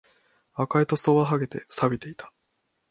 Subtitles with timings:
[0.55, 2.33] 赤い塗装は剥げて、錆びていた